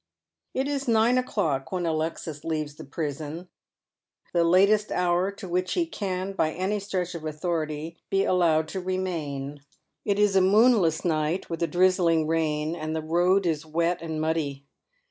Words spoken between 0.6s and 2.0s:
is nine o'clock when